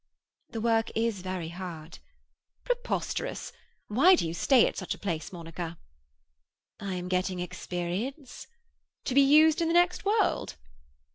[0.49, 1.99] "The work is very hard."
[2.63, 3.51] "Preposterous.
[3.87, 5.77] Why do you stay at such a place, Monica?"
[6.79, 8.47] "I am getting experience."
[9.05, 10.55] "To be used in the next world?"